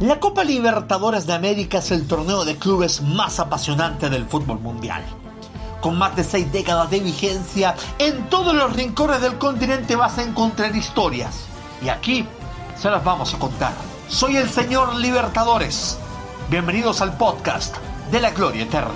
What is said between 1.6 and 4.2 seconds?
es el torneo de clubes más apasionante